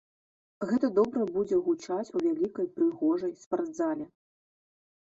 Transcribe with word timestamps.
Гэта 0.71 0.89
добра 0.99 1.27
будзе 1.35 1.59
гучаць 1.69 2.13
у 2.15 2.25
вялікай 2.25 2.73
прыгожай 2.81 3.39
спартзале. 3.47 4.05